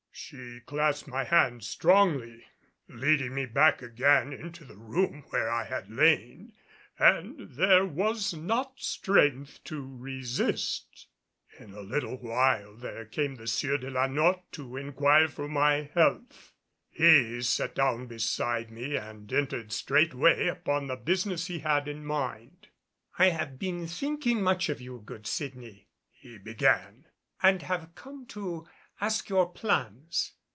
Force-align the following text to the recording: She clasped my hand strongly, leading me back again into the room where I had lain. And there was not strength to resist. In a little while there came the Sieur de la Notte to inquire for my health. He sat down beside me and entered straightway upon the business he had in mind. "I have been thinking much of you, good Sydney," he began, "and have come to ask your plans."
She 0.13 0.59
clasped 0.65 1.07
my 1.07 1.23
hand 1.23 1.63
strongly, 1.63 2.45
leading 2.87 3.33
me 3.33 3.45
back 3.47 3.81
again 3.81 4.31
into 4.31 4.63
the 4.65 4.75
room 4.77 5.23
where 5.29 5.49
I 5.49 5.63
had 5.63 5.89
lain. 5.89 6.53
And 6.99 7.49
there 7.55 7.85
was 7.87 8.31
not 8.33 8.73
strength 8.79 9.63
to 9.65 9.81
resist. 9.83 11.07
In 11.59 11.73
a 11.73 11.81
little 11.81 12.17
while 12.17 12.75
there 12.75 13.03
came 13.05 13.35
the 13.35 13.47
Sieur 13.47 13.77
de 13.77 13.89
la 13.89 14.05
Notte 14.07 14.43
to 14.51 14.77
inquire 14.77 15.27
for 15.27 15.47
my 15.47 15.89
health. 15.95 16.53
He 16.91 17.41
sat 17.41 17.73
down 17.75 18.05
beside 18.07 18.69
me 18.69 18.95
and 18.97 19.31
entered 19.33 19.71
straightway 19.71 20.47
upon 20.47 20.85
the 20.87 20.97
business 20.97 21.47
he 21.47 21.59
had 21.59 21.87
in 21.87 22.05
mind. 22.05 22.67
"I 23.17 23.27
have 23.29 23.57
been 23.57 23.87
thinking 23.87 24.41
much 24.43 24.69
of 24.69 24.79
you, 24.79 25.01
good 25.03 25.25
Sydney," 25.25 25.87
he 26.11 26.37
began, 26.37 27.05
"and 27.41 27.63
have 27.63 27.95
come 27.95 28.27
to 28.27 28.67
ask 29.03 29.29
your 29.29 29.51
plans." 29.51 30.33